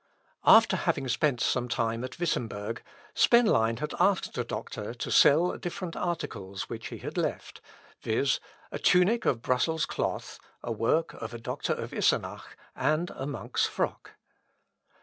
[0.47, 2.81] After having spent some time at Wittemberg,
[3.13, 7.61] Spenlein had asked the doctor to sell different articles which he had left,
[8.01, 8.39] viz.,
[8.71, 13.67] a tunic of Brussels cloth, a work of a doctor of Isenach, and a monk's
[13.67, 14.13] frock.